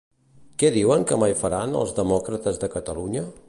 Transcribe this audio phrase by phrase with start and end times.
[0.63, 3.27] Què diuen que mai faran els Demòcrates de Catalunya?